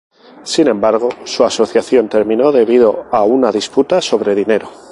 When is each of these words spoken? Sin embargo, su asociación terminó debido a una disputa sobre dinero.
Sin 0.43 0.67
embargo, 0.67 1.09
su 1.25 1.43
asociación 1.43 2.09
terminó 2.09 2.51
debido 2.51 3.05
a 3.11 3.21
una 3.23 3.51
disputa 3.51 4.01
sobre 4.01 4.33
dinero. 4.33 4.67